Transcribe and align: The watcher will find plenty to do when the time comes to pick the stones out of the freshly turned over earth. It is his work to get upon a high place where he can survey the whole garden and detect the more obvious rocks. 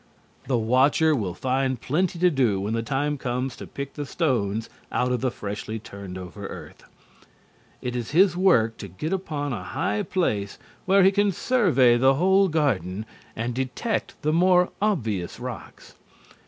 The 0.47 0.57
watcher 0.57 1.13
will 1.15 1.35
find 1.35 1.79
plenty 1.79 2.17
to 2.17 2.31
do 2.31 2.59
when 2.59 2.73
the 2.73 2.81
time 2.81 3.19
comes 3.19 3.55
to 3.57 3.67
pick 3.67 3.93
the 3.93 4.07
stones 4.07 4.67
out 4.91 5.11
of 5.11 5.21
the 5.21 5.29
freshly 5.29 5.77
turned 5.77 6.17
over 6.17 6.47
earth. 6.47 6.83
It 7.83 7.95
is 7.95 8.09
his 8.09 8.35
work 8.35 8.77
to 8.77 8.87
get 8.87 9.13
upon 9.13 9.53
a 9.53 9.61
high 9.61 10.01
place 10.01 10.57
where 10.85 11.03
he 11.03 11.11
can 11.11 11.31
survey 11.31 11.97
the 11.97 12.15
whole 12.15 12.47
garden 12.47 13.05
and 13.35 13.53
detect 13.53 14.19
the 14.23 14.33
more 14.33 14.71
obvious 14.81 15.39
rocks. 15.39 15.93